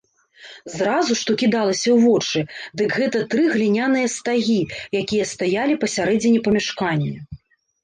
[0.75, 2.39] Зразу, што кідалася ў вочы,
[2.81, 4.57] дык гэта тры гліняныя стагі,
[5.03, 7.17] якія стаялі пасярэдзіне памяшкання.